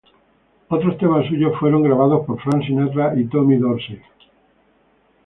[0.67, 4.01] Otros temas suyos fueron grabados por Frank Sinatra y Tommy Dorsey.